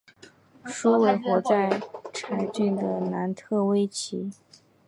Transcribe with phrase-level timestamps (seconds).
[0.63, 1.79] 韦斯活在
[2.11, 4.31] 柴郡的南特威奇。